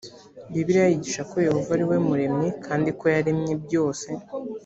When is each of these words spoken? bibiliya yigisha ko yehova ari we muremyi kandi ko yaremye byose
bibiliya 0.53 0.91
yigisha 0.91 1.21
ko 1.29 1.35
yehova 1.47 1.69
ari 1.75 1.85
we 1.89 1.97
muremyi 2.07 2.49
kandi 2.65 2.89
ko 2.99 3.05
yaremye 3.15 3.53
byose 3.65 4.07